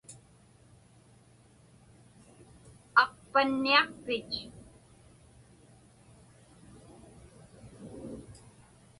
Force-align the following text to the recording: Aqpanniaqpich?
Aqpanniaqpich? 3.03 4.37